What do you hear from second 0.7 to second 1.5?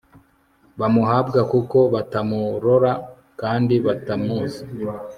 bamuhabwa